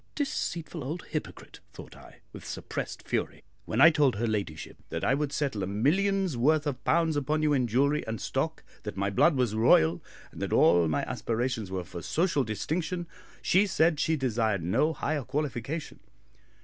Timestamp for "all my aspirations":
10.53-11.69